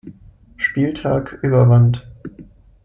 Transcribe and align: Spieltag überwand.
Spieltag 0.57 1.37
überwand. 1.43 2.09